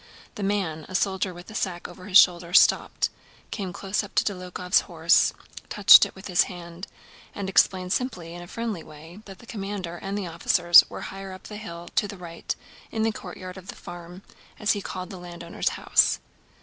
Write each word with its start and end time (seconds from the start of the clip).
The 0.33 0.41
man, 0.41 0.87
a 0.89 0.95
soldier 0.95 1.31
with 1.31 1.51
a 1.51 1.53
sack 1.53 1.87
over 1.87 2.05
his 2.05 2.17
shoulder, 2.17 2.53
stopped, 2.55 3.11
came 3.51 3.71
close 3.71 4.01
up 4.01 4.15
to 4.15 4.23
Dólokhov's 4.23 4.79
horse, 4.89 5.31
touched 5.69 6.07
it 6.07 6.15
with 6.15 6.25
his 6.25 6.45
hand, 6.45 6.87
and 7.35 7.47
explained 7.47 7.93
simply 7.93 8.29
and 8.29 8.37
in 8.37 8.41
a 8.41 8.47
friendly 8.47 8.81
way 8.81 9.19
that 9.25 9.37
the 9.37 9.45
commander 9.45 9.97
and 9.97 10.17
the 10.17 10.25
officers 10.25 10.83
were 10.89 11.01
higher 11.01 11.31
up 11.33 11.43
the 11.43 11.57
hill 11.57 11.87
to 11.97 12.07
the 12.07 12.17
right 12.17 12.55
in 12.89 13.03
the 13.03 13.11
courtyard 13.11 13.57
of 13.57 13.67
the 13.67 13.75
farm, 13.75 14.23
as 14.57 14.71
he 14.71 14.81
called 14.81 15.11
the 15.11 15.19
landowner's 15.19 15.69
house. 15.77 16.17